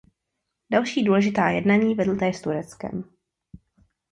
Další 0.69 1.03
důležitá 1.03 1.47
jednání 1.49 1.95
vedl 1.95 2.17
též 2.17 2.37
s 2.37 2.41
Tureckem. 2.41 3.03